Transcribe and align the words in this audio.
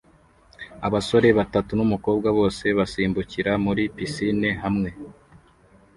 Abasore 0.87 1.27
batatu 1.39 1.71
numukobwa 1.77 2.27
bose 2.37 2.65
basimbukira 2.77 3.51
muri 3.65 3.83
pisine 3.95 4.49
hamwe 4.63 4.89